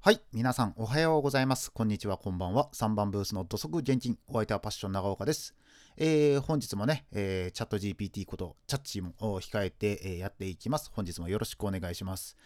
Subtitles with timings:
[0.00, 1.72] はい、皆さんおはようございます。
[1.72, 2.70] こんにちは、こんばんは。
[2.72, 5.56] 3番ブースの土足現金、お相手はパッション長岡です。
[5.96, 10.92] えー、本日もね、えー、チャット GPT ことチャッチも控えて、えーやっていきます。
[10.94, 12.36] 本日もよろしくお願いします。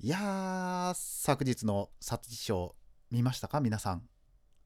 [0.00, 2.74] いやー、昨日の皐月賞
[3.10, 3.60] 見ましたか？
[3.60, 4.08] 皆さん。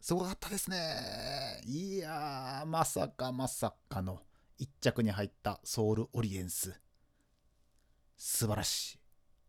[0.00, 1.60] すごかったですね。
[1.66, 4.20] いやー、まさかまさかの
[4.60, 6.80] 1着に入ったソウルオリエンス。
[8.16, 9.01] 素晴らしい。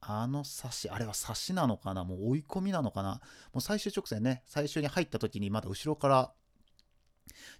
[0.05, 2.03] あの差し、あれは差しなのかな？
[2.03, 3.21] もう追い込みなのかな？
[3.53, 6.33] もう最終直線ね、最初に入った時にまだ後ろから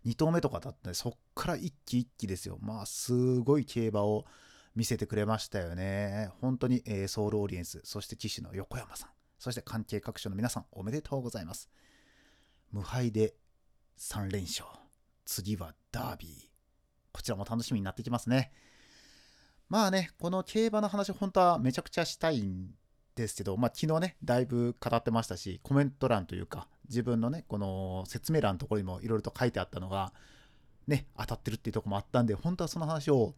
[0.06, 2.58] 2投目とかだったんで、そっから一気一気ですよ。
[2.62, 4.26] まあ、すごい競馬を
[4.76, 6.32] 見せてくれましたよね。
[6.42, 11.70] 本当に、えーソウルオリエンス、そして騎手の横山さん、そして関係各所の皆さん、おめでとうございます。
[12.72, 13.36] 無敗で
[13.98, 14.66] 3連勝。
[15.26, 16.32] 次はダービー。
[17.14, 18.52] こちらも楽しみになってきますね。
[19.74, 22.76] まあね、この競馬の話、本当はめちゃくちゃしたいん
[23.16, 30.14] ですけど、まあ昨日ね、だいぶ語ってましたし、コメント欄というか、自分のね、この説明欄のところにもいろいろと書いてあったのが、
[30.86, 33.34] ね、当たってるっていうとこもあったんで、本当はその話を、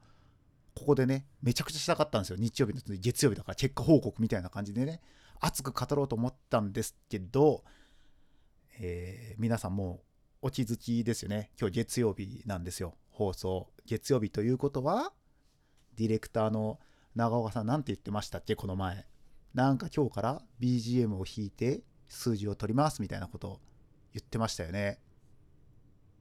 [0.76, 2.36] ここでね、めちゃくちゃしたかったんですよ。
[2.38, 5.00] 日曜日の月曜日だから、結果報告みたいな感じでね、
[5.40, 7.64] 熱く語ろうと思ったんですけど、
[8.82, 10.02] えー皆さんも
[10.42, 11.52] うお気づきですよね。
[11.58, 12.94] 今日月曜日なんですよ。
[13.10, 13.70] 放送。
[13.86, 15.14] 月曜日ということは、
[15.98, 16.80] ディレクターの
[17.16, 19.06] 長岡さんなんて言ってましたっけこの前。
[19.54, 23.62] なんか今日から BGM を弾いて数字を取りますみたいなこと
[24.14, 25.00] 言ってましたよね。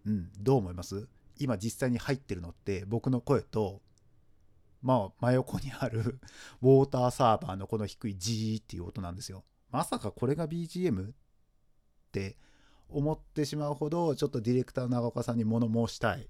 [0.06, 1.08] うん、どう思います？
[1.38, 3.82] 今実際に入ってるのって僕の声と、
[4.82, 6.20] まあ真横にある
[6.62, 9.44] ウォーターサーバーのこの低い G っていう音なんですよ。
[9.70, 11.10] まさかこれが BGM?
[11.10, 11.14] っ
[12.12, 12.36] て
[12.88, 16.28] 思ってしまうほどちょっとディレクターの長岡さんに物申したい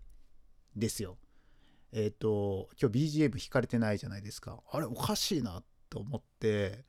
[0.74, 1.18] ですよ。
[1.96, 4.60] えっ、と、今日 BGM 弾かれてないじゃないですか。
[4.68, 6.84] あれ、おかしいなと思って、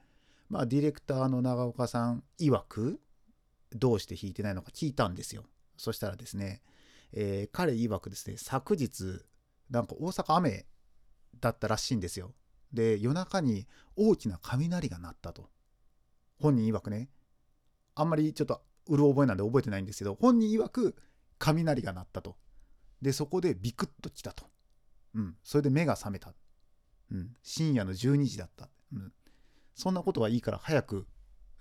[0.50, 3.00] まあ、ディレクターの長岡さん曰く、
[3.72, 5.44] どうして弾いてないのか聞いたんですよ。
[5.78, 6.64] そしたらですね、
[7.14, 9.22] えー彼曰くですね、昨日、
[9.70, 10.66] なんか大阪雨
[11.40, 12.34] だったらしいんですよ。
[12.74, 15.52] で、夜中に大きな雷が鳴ったと。
[16.40, 17.10] 本人曰くね、
[17.94, 20.96] あんまりちょっとうる覚えなんで覚えてないんですけど、本人曰く
[21.38, 22.38] 雷が鳴ったと。
[23.04, 24.48] で、そこでビクッと来たと。
[25.16, 26.34] うん、それで目が覚めた。
[27.12, 28.70] うん、深夜の12時だった。
[28.94, 29.12] うん、
[29.74, 31.08] そんなことはいいから早く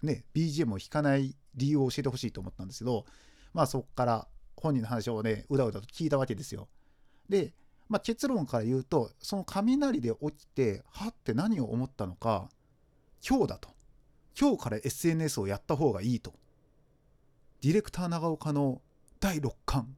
[0.05, 3.07] ね、BGM を弾かない理由を教えてほしいと思ったんですけど、
[3.53, 6.69] まあそこから本人の話をね、うだうだと聞いたわけですよ。
[7.29, 7.55] で、
[7.89, 12.49] まあ、結論から言うと、その雷で起きて、はって何を思ったのか、
[13.27, 13.69] 今日だと。
[14.39, 16.35] 今日から SNS をやった方がいいと。
[17.61, 18.81] ディレクター長岡の
[19.21, 19.95] 第6巻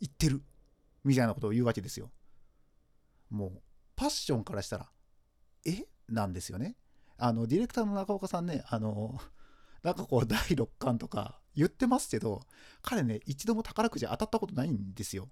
[0.00, 0.42] 言ってる。
[1.04, 2.10] みたいなことを言うわけですよ。
[3.30, 3.62] もう
[3.96, 4.90] パッションからしたら
[5.66, 5.84] え？
[6.08, 6.76] なんですよね。
[7.18, 9.18] あのディレクターの中岡さんねあの
[9.82, 12.40] なんかこう第6巻とか言ってますけど
[12.80, 15.28] 彼ね一度も宝くじ当たったことないんですよ。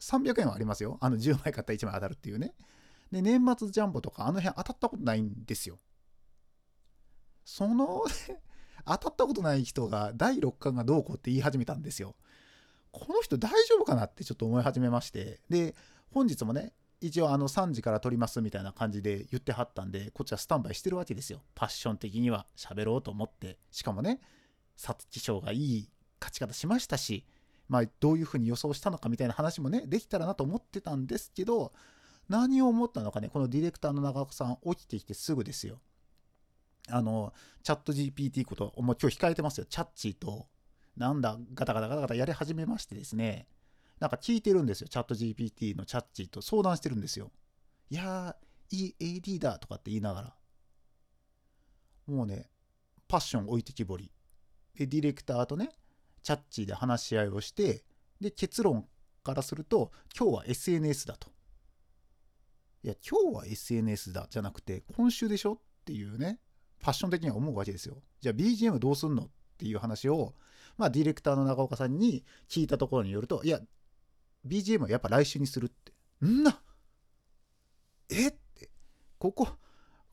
[0.00, 0.98] 300円はありますよ。
[1.00, 2.54] あの10枚買ったら1枚当たるっていうね。
[3.10, 5.78] で年末ジャンボとかあの辺当たったことないんですよ。
[7.44, 8.04] その
[8.86, 12.16] 当たったことない人が第6巻がどうこうって言い始めたんですよ。
[12.92, 15.76] この人大丈夫かなってちょっと思い始めましてで
[16.10, 21.40] 本日もね一応あの3時から撮りますみたいな感じで言ってはったんでこっちはスタンバイしてるわけですよ。
[21.54, 22.46] パッション的には。
[22.56, 23.58] 喋ろうと思って。
[23.70, 24.20] しかもね
[24.76, 25.88] 皐月賞がいい
[26.20, 27.24] 勝ち方しましたし
[27.68, 31.72] まあどういうふうに予想したのかみたいな話もねできたらなと思ってたんですけど
[32.28, 35.80] 何を思ったのかねこのディレクターの長岡さん起きてきてすぐですよ。
[36.88, 39.66] あのチャット GPT こともう今日控えてますよ。
[39.68, 40.46] チャッチーと
[40.96, 43.46] なんだガタガタガタガタやり始めましてですね。
[44.00, 44.88] なんか聞いてるんですよ。
[44.88, 47.30] チャット GPT のチャッチーと相談してるんですよ。
[47.90, 50.34] いやーいい AD だとかって言いながら。
[52.06, 52.48] もうね
[53.06, 54.10] パッション置いてきぼり。
[54.74, 55.70] でディレクターとね
[56.22, 57.84] チャッチーで話し合いをして
[58.20, 58.86] で結論
[59.22, 61.28] からすると今日は SNS だと。
[62.82, 66.38] いや今日は SNS だじゃなくて今週でしょっていうね
[66.78, 67.96] ファッション的には思うわけですよ。
[68.22, 69.28] じゃあ BGM どうすんのっ
[69.58, 70.34] ていう話を
[70.78, 73.60] まあディレクターの長岡さんに聞いたところによるといや
[74.46, 75.92] BGM はやっぱ来週にするって。
[76.24, 76.60] んな。
[78.08, 78.28] え？
[78.28, 78.70] って。
[79.18, 79.48] ここ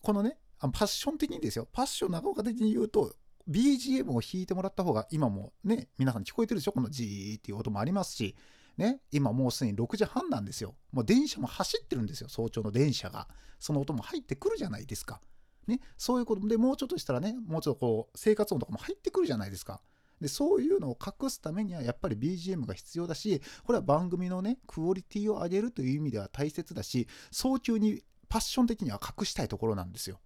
[0.01, 1.68] このねあパッション的にですよ。
[1.71, 3.15] パッション長岡的に言うと
[3.50, 6.71] BGM を弾いてもらった方が今もね皆さん聞こえてるでしょ？
[6.71, 8.35] このジーっていう音もありますし
[8.77, 9.00] ね。
[9.12, 10.75] 今もうすでに6時半なんですよ。
[10.91, 12.30] もう電車も走ってるんですよ。
[12.30, 13.27] 早朝の電車が。
[13.59, 15.19] その音も入ってくるじゃないですか。
[15.68, 15.80] ね。
[15.97, 19.81] そういうことでもうちょっとしたらねもうちょっとこう生活音とかも入ってくるじゃないですか。
[20.21, 30.19] でそういうのを隠すためにはやっぱり BGM が必要だしこれは番組のねクオリティを上げるという意味では大切だし早急にパッション的には隠したいところなんですよ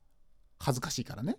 [0.60, 1.38] 恥ずかしいからね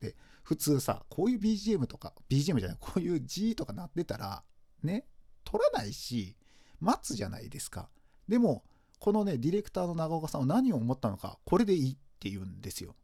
[0.00, 4.42] で普通さ、こういう BGM とか、BGM じゃない、こういう G とか鳴ってたら、
[4.82, 5.06] ね、
[5.44, 6.36] 撮らないし、
[6.80, 7.88] 待つじゃないですか。
[8.28, 8.64] でも、
[8.98, 12.96] このね、ディレクターの長岡さんは何を思ったのか、これでいいって言うんですよ。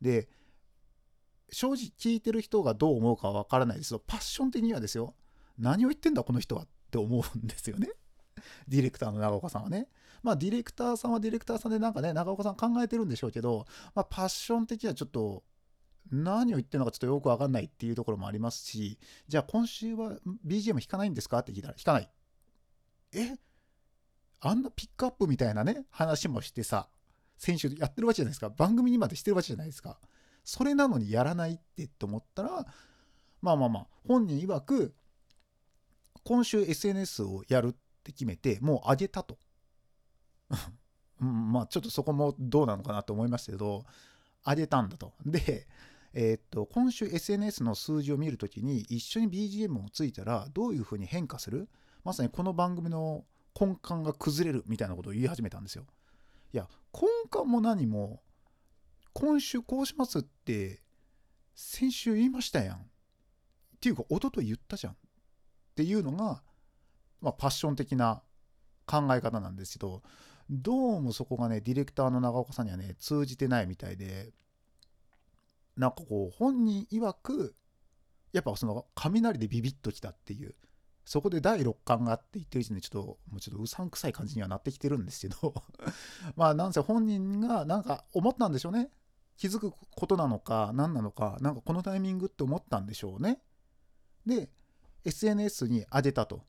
[0.00, 0.28] で、
[1.52, 5.14] 正直聞いてる人がどう思うかはわからないですけど、パッション的にはですよ、
[5.58, 7.90] 何を言ってんだこの人はって思うんですよね。
[8.66, 9.88] ディレクターの長岡さんはね。
[10.22, 15.44] まあディレクターさんはディレクターさんでなんかね、長岡さん考えてるんでしょうけど、まあパッション的にはちょっと
[16.10, 22.10] 何を言ってるのかちょっとよくわかんないっていうところもありますし、じゃあ今週は BGM 弾かないんですかって聞いたら弾かない。
[23.12, 23.36] え？
[24.40, 26.88] あんなピックアップみたいなね、話もしてさ、
[27.36, 28.50] 先週やってるわけじゃないですか。
[28.50, 30.00] 番組にまでしてるわけじゃないですか。
[30.44, 32.66] それなのにやらないってって思ったら、
[33.40, 34.94] まあまあまあ、本人曰く、
[36.24, 37.72] 今週 SNS をやるっ
[38.04, 39.38] て決めて、もう上げたと。
[41.18, 43.84] まあちょっとそこもどうなのかなと思いますけど、
[44.44, 45.12] 上げたんだと。
[45.24, 45.66] で、
[46.12, 51.68] えー、っと、今週 SNS の数字を見るときに一緒に BGM をついたらどういうふうに変化する？
[52.04, 53.24] まさにこの番組の
[53.58, 55.86] 根幹が崩れるみたいなことを言い始めたんですよ。
[56.52, 58.22] いや、根幹も何も、
[59.14, 60.82] 今週こうしますって
[61.54, 62.76] 先週言いましたやん。
[62.76, 62.80] っ
[63.80, 64.92] ていうか、一昨日言ったじゃん。
[64.92, 64.96] っ
[65.74, 66.42] ていうのが、
[67.20, 68.22] まあ、パッション的な
[68.86, 70.02] 考え方なんですけど、
[70.50, 74.32] どうもそこがね、ディレクターの長岡さんにはね、通じてないみたいで、
[75.76, 77.54] なんかこう、本人曰く、
[78.32, 80.54] やっぱその雷でビビッときたっていう、
[81.04, 85.54] そこで第六感があって言ってる時点でちょっと、もうちょっとうさんくさい感じにはなってきてるんですけど
[86.36, 88.90] まあなんせ本人がなんか思ったんでしょうね。
[89.42, 93.40] 気づくことなのか何なのか、なんかこのタイミングって思ったんでしょうね。
[94.24, 94.48] で、
[95.04, 96.44] SNS に上げたと。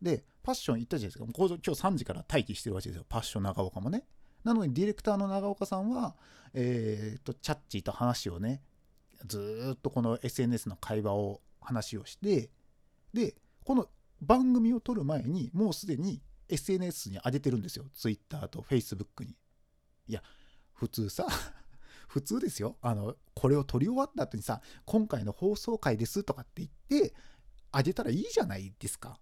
[0.00, 1.32] で、パッション言ったじゃないですか。
[1.36, 3.04] 今日3時から待機してるわけですよ。
[3.06, 4.06] パッション長岡もね。
[4.42, 6.16] なのにディレクターの長岡さんは、
[6.54, 8.62] えー、と、チャッチーと話をね、
[9.26, 12.48] ずっとこの SNS の会話を話をして、
[13.12, 13.34] で、
[13.66, 13.86] この
[14.22, 17.84] 番組を撮る前にもうすでに SNS に上げてるんですよ。
[17.92, 19.36] Twitter と Facebook に。
[20.08, 20.22] いや、
[20.72, 21.26] 普通さ、
[22.10, 22.76] 普通ですよ。
[22.82, 27.14] あの、これを撮り終わった後にさ、今回の放送回ですとかって言って、
[27.70, 29.20] あげたらいいじゃないですか。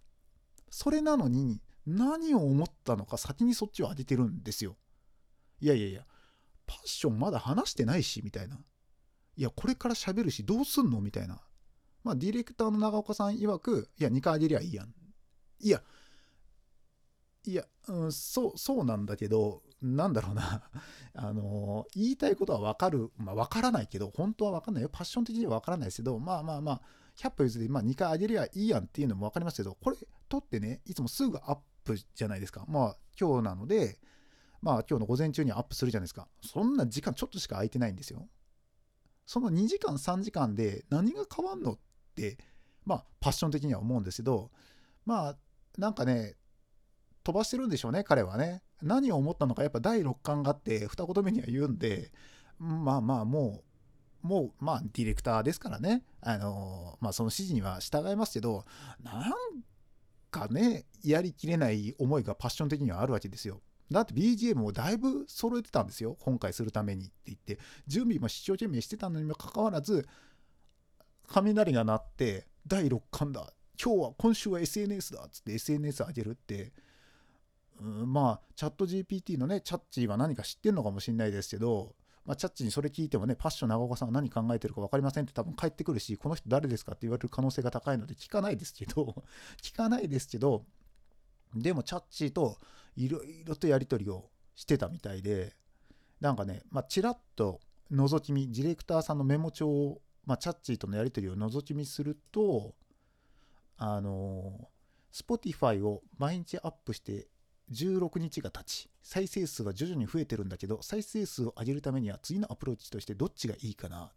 [0.71, 4.79] それなのに、何を思ったのか先にそっちを当ててるんですよ。
[5.61, 6.07] いやいやいや、
[6.67, 8.59] パッションまだ話してないし、みたいな。
[9.37, 11.03] いや、これから喋るし、どうすんの？
[11.03, 11.43] みたいな。
[12.05, 14.95] まあ、ディレクターの長岡さん曰く、いや、2回あげりゃいいやん。
[15.61, 15.83] いや、
[17.49, 20.71] いや、うん、そう、そうなんだけど、なんだろうな、
[21.15, 24.91] あの、言いたいことはわかる、まあ、わからないけど、本当はわかんないよ。
[24.93, 26.83] パッション的にはわからないですけど、まあまあまあ、
[27.17, 29.97] 100歩譲り、まあ、2回あげりゃいいやんっていうのもわかりますけど、これ、
[30.29, 32.67] 撮ってね、いつもすぐアップじゃないですか。
[32.69, 33.99] まあ、今日なので、
[34.61, 36.29] まあ、今日の午前中にアップするじゃないですか。
[36.43, 38.29] そんな時間ちょっとしか空いてないんですよ。
[39.25, 41.79] その2時間、3時間で何が変わんのっ
[42.15, 42.37] て、
[42.85, 44.51] まあ、パッション的には思うんですけど、
[45.07, 45.37] まあ、
[45.79, 46.37] なんかね、
[47.29, 48.63] 飛ばしてるんでしょうね、彼はね。
[48.81, 52.11] 何を思ったのか、やっぱ第六感があって、二言目には言うんで、
[52.59, 53.63] まあまあ、も
[54.25, 58.65] う、もう、まあ、ディレクターですからね、あの、まあ、その指示には従いますけど、
[59.03, 59.33] なん
[60.31, 63.61] かね、やりきれない思いがパッション的にはあるわけですよ。
[63.91, 66.17] だって BGM をだいぶ揃えてたんですよ。
[66.21, 67.59] 今回するためにって言って。
[67.87, 70.09] 準備も一生懸命してたのにもかかわらず、
[71.27, 73.53] 雷が鳴って、第6巻だ。
[73.83, 76.73] 今日は、今週は SNS だっつって SNS 上げるって、
[77.81, 81.95] うん、まあ、チャット GPT のね、チャッチーは何か知ってんのかもしれないですけど、
[82.25, 89.25] まあ、チャッチにそれ聞いてもね、パッション長岡さんは何考えてるか分かりませんって多分返ってくるし、この人誰ですかって言われる可能性が高いので聞かないですけど、
[89.63, 90.67] 聞かないですけど、
[91.55, 92.59] でもチャッチーと
[92.97, 95.57] いろいろとやり取りをしてたみたいで、
[96.21, 102.75] なんかね、まあ、ちらっと覗き見、ディレクターさんのメモ帳を、まあ、チャッチーとのやり取りを覗き見すると、
[103.79, 104.69] あの、
[105.13, 107.29] Spotify を毎日アップして
[107.71, 114.13] 16日が経ち、再生数は徐々に増えてるんだけど、再生数を上げるためには次のアプローチとしてどっちがいいかな。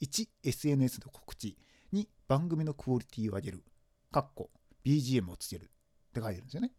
[0.00, 1.56] 1、SNS の告知。
[1.92, 3.64] 2、番組のクオリティを上げる。
[4.10, 4.50] かっこ、
[4.84, 5.64] BGM をつける。
[5.64, 5.66] っ
[6.12, 6.72] て書いてるんですよね。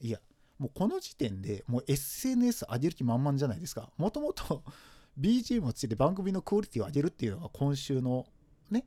[0.00, 0.20] いや、
[0.58, 3.90] もうこの時点でもう SNS 上げる気満々じゃないですか。
[3.96, 4.62] もともと
[5.18, 8.26] BGM をつけて番組のクオリティを上げるっていうのが今週の
[8.70, 8.86] ね、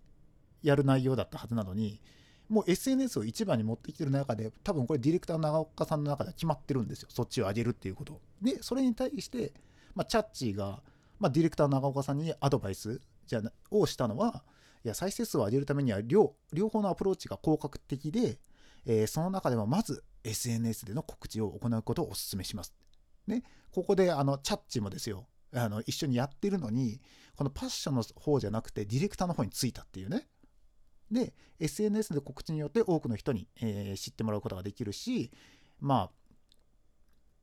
[0.61, 2.01] やる内容だったはずなのに、
[2.49, 7.09] もう SNS を一番に持ってきてる中で、多分これディレクターの長岡さんの中では決まってるんですよ。
[7.11, 8.21] そっちを上げるっていうこと。
[8.41, 9.53] で、それに対して、
[9.95, 10.81] まあ、チャッチーが、
[11.19, 14.43] まあ、ディレクターの長岡さんにアドバイスじゃをしたのは、
[14.85, 18.39] いや、再生数を上げるためには両、両方のアプローチが効果的で、
[18.85, 22.73] えー、その中でもまず SNS での告知を行うことをお勧めします。
[23.27, 27.01] ね、ここであのチャッチもですよ、あの一緒にやってるのに
[27.35, 30.27] このパッションの方じゃなくてディレクターの方についたっていうね
[31.11, 35.31] で SNS で告知によって多くの人に、えー、知ってもらうことができるし
[35.79, 36.09] まあ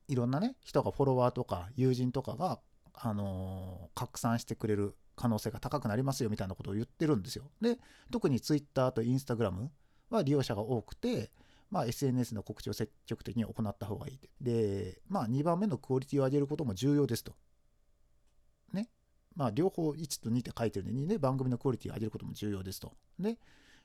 [0.07, 2.59] いろんなね人がフォロワーとか友人とかが、
[2.93, 7.45] あのー、拡散してくれる可能性が高くなりますよみたいなことを言ってるんですよ。
[7.61, 7.79] で
[8.11, 9.69] 特に Twitter と Instagram
[10.09, 11.31] は利用者が多くて、
[11.71, 17.33] まあ、SNS の告知を積極的に行った方がいいで、まあ、2番目のクオリティを上げることも重要ですと。
[19.35, 22.93] まあ、両方1と2って書いてるのにね、番組のクオリティを上げることも重要ですと。
[23.19, 23.37] で、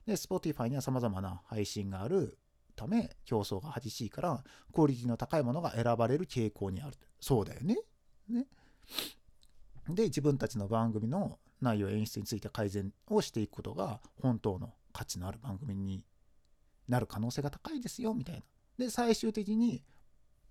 [0.07, 2.39] で Spotify には様々な配信がある
[2.77, 6.97] ため、競争が激しいから、クオリティの高いものが選ばれる傾向にある。
[7.21, 7.77] そうだよね。
[8.29, 8.47] ね。
[9.89, 16.05] で、自分たちの番組の内容演出について改善をしていくことが本当の価値のある番組に
[16.89, 18.43] なる可能性が高いですよみたいな。
[18.79, 19.85] で最終的に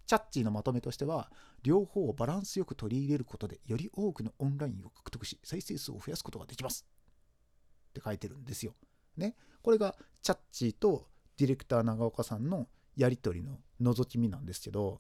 [0.09, 6.83] チャッチーのまとめとしては両方をバランスよく取り入れることでより多くのオンラインを獲得し再生数を増やすことができます
[7.91, 8.73] って書いてるんですよ。
[9.17, 9.35] ね。
[9.61, 11.05] これがチャッチーと
[11.37, 14.99] ディレクター長岡さんのやり取りの覗き見なんですけど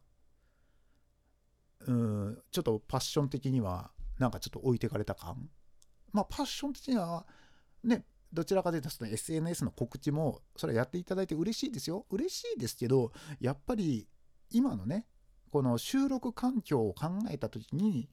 [1.87, 3.89] うんちょっとパッション的には
[4.19, 5.49] なんかちょっと置いてかれた感
[6.11, 7.25] まあパッション的には
[7.83, 13.11] ねどちらかというとその SNS の告知もそれはやっていただいて嬉しいですよ嬉しいですけど
[13.41, 14.07] やっぱり
[14.51, 15.05] 今のね
[15.51, 18.09] この収録環境を考えた時に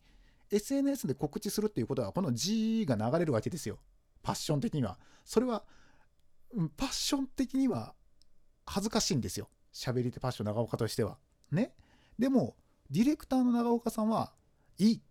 [0.51, 3.79] SNS で告知するっていうことはこの G が流れるわけですよ。
[4.23, 4.99] パッション的には。
[5.25, 5.65] それは
[6.77, 7.95] パッション的には
[8.65, 9.49] 恥ずかしいんですよ。
[9.73, 11.19] 喋り手パッション長岡としては。
[11.51, 11.73] ね。
[12.19, 12.57] でも
[12.91, 14.33] ディレクターの長岡さんは
[14.79, 15.03] いい。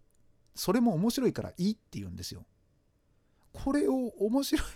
[0.55, 2.45] それも面白いからいいって言うんですよ。
[3.51, 4.67] これを面白い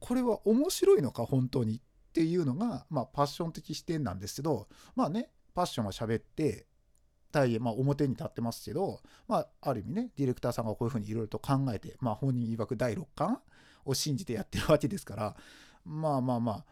[0.00, 1.80] これは面白いのか本当にっ
[2.12, 6.66] ていうのが、まあ、パッション的視点なんですけどまあねパッションは喋って
[7.32, 13.40] 対、まあ、表に立ってますけど、まあ、ある意味ねディレクターさんがこういうふうにいろいろと考えて、まあ、本人曰く第6巻
[13.84, 15.36] を信じてやってるわけですから
[15.84, 16.64] まあまあまあ、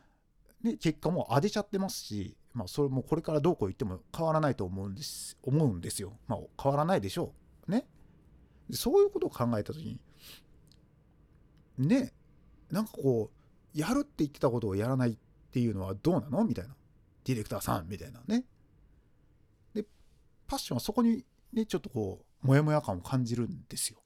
[0.63, 6.19] ね、結果も上げちゃってますし、まあ、それもこれからどうこう言っても変わらないと思うんです思うんですよ。
[6.27, 7.33] まあ、変わらないでしょ
[7.69, 7.71] う。
[7.71, 7.87] ね。
[8.73, 9.99] そういうことを考えた時
[11.79, 12.13] にね
[12.71, 13.31] なんかこ
[13.75, 15.17] うやるって言ってたことをやらないっ
[15.51, 16.45] ていうのはどうなの？
[16.45, 16.75] みたいな
[17.25, 18.45] ディレクターさんみたいなね
[20.49, 23.99] パッションはそこにねちょっとこうモヤモヤ感を感じるんですよ。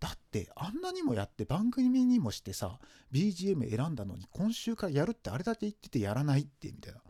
[0.00, 2.78] だってあんなにもやって番組にもしてさ
[3.12, 7.00] BGM 選んだのに今週からやるってあれだけ言っててやらないってみたいな。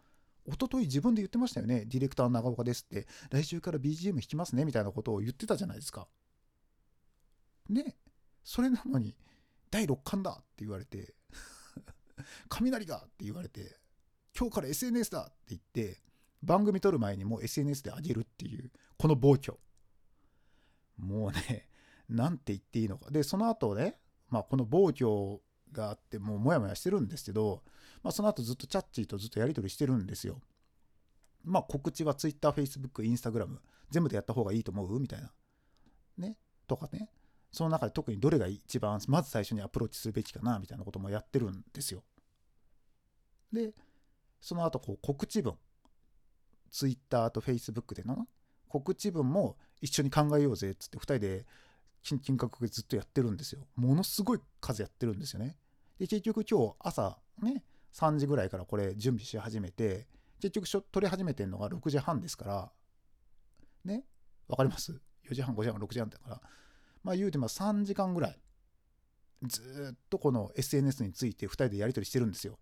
[0.47, 1.85] 一昨日自分で言ってましたよね。
[1.87, 3.07] ディレクターの長岡ですって。
[3.31, 6.09] 来週から BGM 弾きますねみたいなことを言ってたじゃないですか。
[7.69, 7.97] ね。
[8.43, 9.15] それなのに
[9.71, 11.15] 第6巻だって言われて
[12.49, 13.79] 雷がって言われて
[14.35, 16.01] 今日から SNS だって言って
[16.43, 19.59] 番組撮る前にもう SNS で上げるっていうこの暴挙。
[20.97, 21.69] もうね
[22.09, 23.11] 何て言っていいのか。
[23.11, 25.41] でその後ねまあこの暴挙
[25.73, 27.63] があってもうモヤモヤしてるんですけど、
[28.03, 30.41] まあ、その後ずっとチャッチーとずっとやり取りしてるんですよ。
[31.45, 33.59] まあ告知は Twitter、Facebook、Instagram
[33.91, 35.33] 全部でやった方がいいと思うみたいな。
[36.17, 36.37] ね？
[36.67, 37.11] とかね。
[37.51, 42.03] その中で特にどれが一番まず最初にアプローチするべきかなみたいなこともやってるんですよ。
[43.53, 43.75] で
[44.41, 45.57] その後こう告知文。
[46.71, 48.27] Twitter と Facebook での
[48.69, 51.47] 告知文も一緒に考えようぜっつって2人で
[52.03, 53.67] 金額ずっとやってるんですよ。
[53.77, 55.57] ものすごい数やってるんですよね。
[55.99, 60.07] で結局今日朝ね3時ぐらいからこれ準備し始めて
[60.41, 62.73] 結局撮り始めてるのが6時半ですから
[63.85, 64.05] ね
[64.47, 66.41] わかります ?4 時半5時半6時半だから
[67.03, 68.39] まあ言うても3時間ぐらい
[69.43, 72.59] ずっとこの SNS について2人でやり取りしてるんですよ。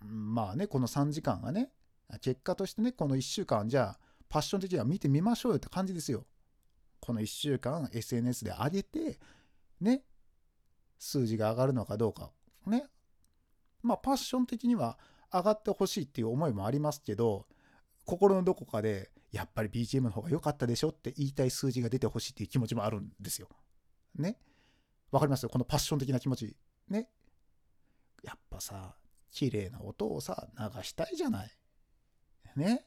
[0.00, 1.70] まあねこの3時間がね
[2.18, 6.26] 結果としてねこの1週間じゃあパッション的には見てみましょうよって感じですよ。
[7.00, 9.18] この1週間 SNS で上げて
[9.80, 10.02] ね
[10.98, 12.30] 数字が上がるのかどうか
[12.66, 12.84] ね
[13.82, 14.98] まあパッション的には
[15.32, 17.46] 上がってほしいっていう思いもありますけど
[18.04, 23.48] 心のどこかでやっぱり BGM の方が良かったでしょって言いたい数字が出てほしいっていう気持ちもあるんですよ。
[24.14, 24.38] ね。
[25.10, 25.42] わかります？
[25.42, 26.56] よこのパッション的な気持ち。
[26.88, 27.08] ね。
[28.22, 28.96] やっぱさ、
[29.30, 31.50] 綺麗な音をさ、流したいじゃない。
[32.58, 32.84] ね。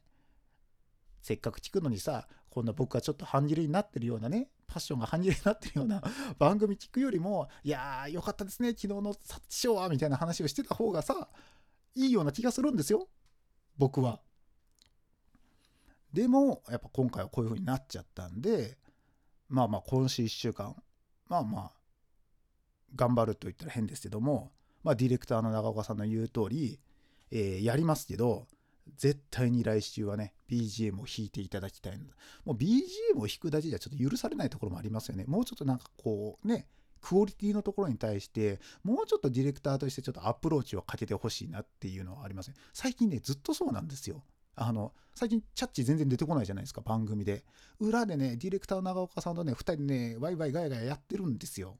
[1.21, 6.01] せっかく聞くのにさ、こんな僕がちょっと半切れになってるようなね、パッションが半切れになってるような
[6.39, 11.29] 番組聞くよりも、いやー、よかったですね、昨日のサッチショーは、みたいな話をしてた方がさ、
[11.95, 13.07] いいような気がするんですよ。
[13.77, 14.21] 僕は。
[16.13, 18.77] でもやっぱ今回はこういう風になっちゃったんで
[19.47, 20.75] まあまあ今週1週間
[21.27, 21.71] まあまあ
[22.95, 24.51] 頑張ると言ったら変ですけども
[24.83, 26.79] まあディレクターの長岡さんの言う通り、
[27.31, 28.47] えー、やりますけど
[28.97, 32.05] 絶対に来週はね BGM を弾いていただきたいの
[32.45, 35.25] もう BGM を弾くだけじゃちょっと許されないところもありますよね。
[35.27, 36.67] もうちょっとなんかこうね、
[37.01, 42.55] クオリティのところに対して、もうちょっとディレクターとしてちょっとアプローチをかけてほしいなっていうのはありますね。
[42.73, 44.23] 最近ね、ずっとそうなんですよ。
[44.55, 47.45] あの、最近、チャッチ全然出てこないじゃないですか、番組で。
[47.79, 51.77] 裏でね、ディレクターの長岡さんとね、2人ね、ワイワイガヤガヤやってるんですよ。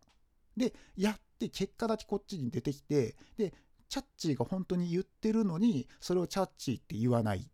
[0.56, 3.54] で、やって、結果だけこっちに出てきて、で、
[3.89, 7.50] チャッチーが本当に言ってるのに、それをチャッチーって言わない。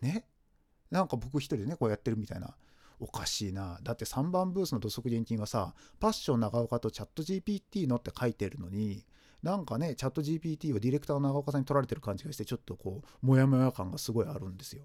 [0.00, 0.26] ね？
[0.90, 2.56] なんか僕一人でね、こうやってるみたいな。
[3.00, 3.78] おかしいな。
[3.82, 9.06] だって3番ブースの土足現金はさ、パッション長岡とチャット GPT のって書いてるのに、
[9.42, 14.82] なんかね、チャット GPT をディレクターの長岡さんに取られてる感じがして、ちょっとこう、モヤモヤ感がすごいあるんですよ。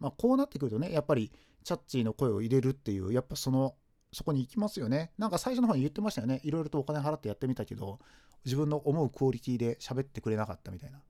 [0.00, 1.32] まあ、こうなってくるとね、やっぱり、
[1.64, 3.74] チャッチーの声を入れるっていう、やっぱその、
[4.12, 5.12] そこに行きますよね。
[5.18, 6.40] なんか最初の方に言ってましたよね。
[6.42, 7.98] いろいろとお金払ってやってみたけど、
[8.44, 11.00] 自分の思うクオリティで喋ってくれなかったみたいな。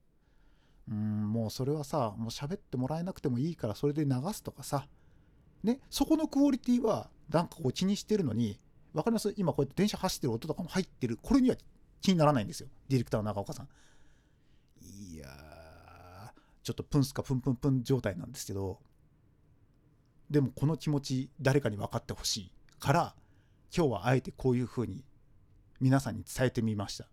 [0.91, 4.87] うん、もうそれはさ、もう喋ってもらえなくてもいいからそれで流すとかさ、
[5.63, 8.59] ね、そこのクオリティはなんかこう気にしてるのに、
[8.93, 9.33] わかります？
[9.37, 11.19] 今こうやって電車走ってる音とかも入ってる。
[11.23, 11.57] これには
[12.01, 12.69] 気にならないんですよ。
[12.89, 13.69] ディレクターの長岡さん。
[14.83, 16.33] いやー、
[16.65, 18.81] ちょっとプンスかプンプンプン状態なんですけど、
[20.29, 23.15] でもこの気持ち誰かに分かってほしいから、
[23.77, 25.05] 今日はあえてこういう風に
[25.81, 27.07] 皆さんに伝えてみました。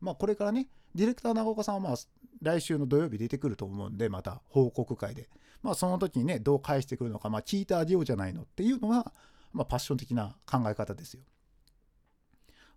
[0.00, 1.96] まあこれからね、ディレクター長岡さんはまあ
[2.40, 5.28] 来週の土曜日出てくると思うんで、また報告会で。
[5.62, 9.12] まあその時にね、どう返してくるのか、まあ聞いてあげようじゃないのっていうのは、
[9.52, 11.22] まあパッション的な考え方ですよ。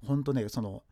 [0.06, 0.84] ほんとね、その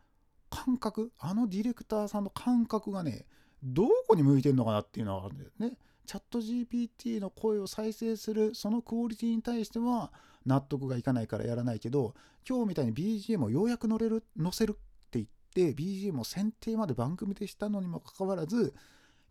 [0.48, 3.26] 感覚、あのディレクターさんの感覚がね、
[3.62, 5.76] どこに向いてるのかなっていうのはあるんだよね。
[6.06, 10.12] チャット GPT の声を再生するそのクオリティに対しては
[10.46, 12.14] 納得がいかないからやらないけど
[12.48, 14.74] 今日みたいに BGM をようやく乗れる載せるっ
[15.10, 18.74] て言って BGM を選定まで番組でしたのにもかかわらず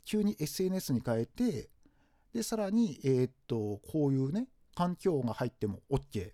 [0.06, 1.70] 急に SNS に変えて
[2.34, 6.32] でさらにえー、っとこういうね環境が入っても OK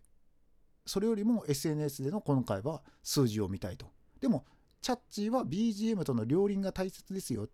[0.85, 3.87] それよりも SNS での今回は数字を見たいと。
[4.21, 4.45] でも
[4.81, 7.47] チャッチーは BGM との両輪が大切ですよ。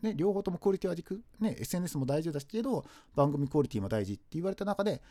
[0.00, 5.02] ね、両方ともクオリティは軸、ね、SNS も大事だけど、番組クオリティも大事って言われた中で、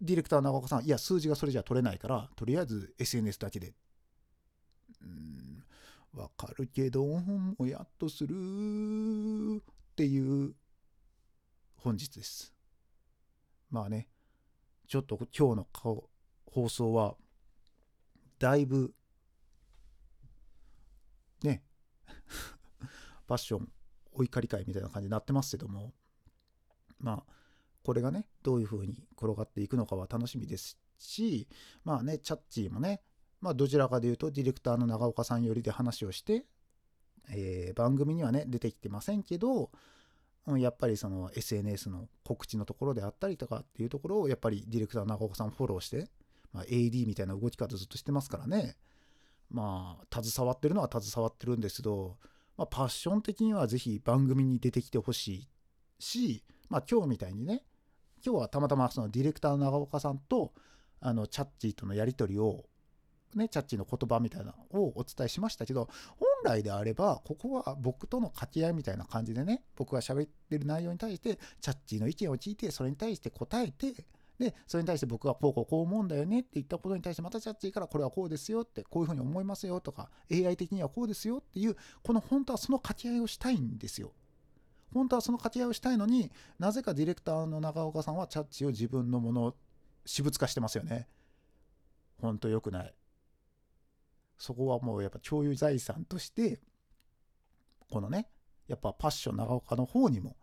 [0.00, 3.74] ディレクター長岡さん、いや、数字がそれじゃ取れないから、とりあえず SNS だけで。
[5.02, 5.64] うん、
[6.12, 9.60] わかるけど、もやっとするっ
[9.96, 10.54] ていう
[11.76, 12.54] 本日です。
[13.70, 14.08] まあね、
[14.86, 16.08] ちょっと今日の
[16.46, 17.16] 放送は、
[18.38, 18.94] だいぶ、
[21.42, 21.64] ね、
[23.26, 23.68] パッション
[24.12, 25.92] お怒り会みたいな感じになってますけども、
[26.98, 27.32] まあ、
[27.88, 31.48] これがね、どういう風に転がっていくのかは楽しみですし、
[31.86, 33.00] まあね、チャッチーもね、
[33.40, 36.44] まあ、どちらかで言うと、ディレクターの長岡さん寄りで話をして、
[37.30, 39.70] えー、番組にはね、出てきてませんけど、
[40.58, 46.10] やっぱりその SNS の告知のところであったりとかっていうところを、やっぱりディレクターの長岡さんフォローして、
[46.52, 48.76] まあ、AD みたいな動き方ずっとしてますからね、
[49.50, 52.18] まあ、携わってるのは携わってるんですけど、
[52.58, 55.48] まあ、パッション的にはぜひ番組に出てきてほしい
[55.98, 57.62] し、まあ、今日みたいにね
[58.24, 60.52] 今日はたまたまそのディレクターの長岡さんと
[61.00, 62.64] あのチャッチーとのやり取りを
[63.34, 74.06] ね、チャッチーの言葉みたいなのをお伝えしましたけど、本来であれば、ここは僕との掛け合いみたいな感じでね、僕が喋ってる内容に対して、チャッチーの意見を聞いて、それに対して答えて、
[74.38, 84.12] で、それに対して僕はこうこうこう思うんだよねって言ったことに対して、またチャッチーからこれはこうですよって、こういうふうに思いますよとか、AI 的にはこうですよっていう、この本当はその掛け合いをしたいんですよ。
[84.92, 89.54] 本当はその掛け合いをしたいのになぜかディレクターの長岡さんはチャッチを自分のもの、
[90.04, 91.08] 私物化してますよね。
[92.20, 92.94] 本当良くない。
[94.38, 96.60] そこはもうやっぱ共有財産として、
[97.90, 98.28] このね、
[98.66, 100.36] やっぱパッション長岡の方にも、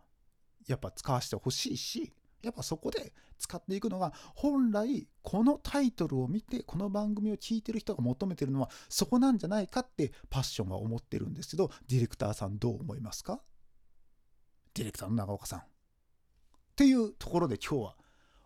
[0.66, 13.40] やっぱ使わせてほしいし、やっぱそこで使っていくのが本来このタイトルを見てこの番組を聞いてる人が求めてるのはそこなんじゃないかってパッションが思ってるんですけどディレクターさんどう思いますか？
[14.76, 15.60] ディレクターの長岡さん。
[15.60, 15.62] っ
[16.76, 17.96] ていうところで今日は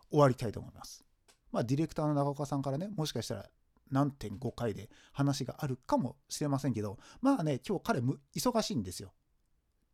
[0.09, 1.03] 終わりたいと思います。
[1.51, 3.49] まあディレクターの長岡さんからねもしかしたら
[3.91, 9.13] 何点5回で話があるかもしれませんけどまあね今日彼忙しいんですよ。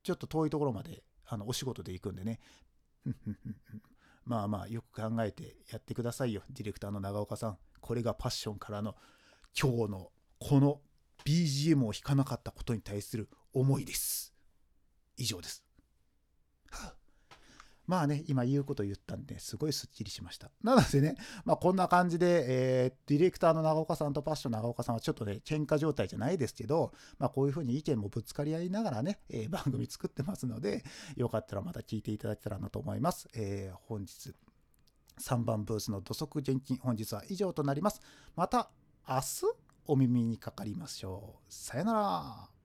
[0.03, 2.39] ちょっと遠いところまであのお仕事で行くんでね
[4.23, 8.95] まあまあよく考えてやってくださいよディレクターの長岡さんこれがパッションからの
[9.59, 10.81] 今日のこの
[11.25, 14.33] BGM を弾かなかったことに対する思いです
[15.17, 15.66] 以上です、
[17.87, 20.51] まあね、今言うこと言ったんで、すごいすっきりしました。
[20.61, 30.83] なのでね、まあこんな感じで、えー、ディレクターの長岡さんとパッション長岡さんはちょっとね、喧嘩状態じゃないですけど、まあこういうふうに意見もぶつかり合いながらね、えー、番組作ってますので、
[31.15, 33.29] よかったらまた聞いていただけたらなと思います。
[33.33, 34.33] えー、本日、
[35.21, 38.01] 3番ブースの土足現金、本日は以上となります。
[38.35, 38.69] また
[39.07, 39.23] 明日
[39.87, 41.53] お耳にかかりましょう。
[41.53, 42.56] さよなら。